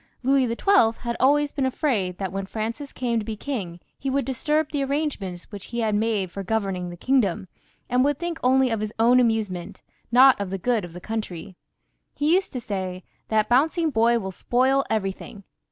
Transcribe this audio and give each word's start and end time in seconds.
Louis 0.23 0.47
XII. 0.47 0.97
had 1.01 1.15
always 1.19 1.51
been 1.51 1.67
afraid 1.67 2.17
that 2.17 2.31
when 2.31 2.47
Francis 2.47 2.91
came 2.91 3.19
to 3.19 3.23
be 3.23 3.35
king 3.35 3.79
he 3.99 4.09
would 4.09 4.25
disturb 4.25 4.71
the 4.71 4.83
arrange 4.83 5.19
ments 5.19 5.43
which 5.51 5.71
Louis 5.71 5.83
had 5.83 5.93
made 5.93 6.31
for 6.31 6.41
governing 6.41 6.89
the 6.89 6.97
kingdom, 6.97 7.47
and 7.87 8.03
would 8.03 8.17
think 8.17 8.39
only 8.41 8.71
of 8.71 8.79
his 8.79 8.91
own 8.97 9.19
amusement, 9.19 9.83
not 10.11 10.41
of 10.41 10.49
the 10.49 10.57
good 10.57 10.83
of 10.83 10.93
the 10.93 11.01
country. 11.01 11.55
He 12.15 12.33
used 12.33 12.51
to 12.53 12.59
say," 12.59 13.03
That 13.29 13.47
bouncing 13.47 13.91
boy 13.91 14.17
will 14.17 14.31
spoil 14.31 14.83
everything." 14.89 15.43